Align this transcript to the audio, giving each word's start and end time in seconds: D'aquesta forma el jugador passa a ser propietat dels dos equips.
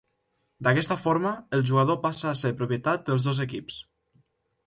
D'aquesta 0.67 0.95
forma 1.01 1.33
el 1.57 1.61
jugador 1.71 1.99
passa 2.07 2.27
a 2.31 2.35
ser 2.41 2.53
propietat 2.61 3.03
dels 3.11 3.27
dos 3.29 3.45
equips. 3.47 3.77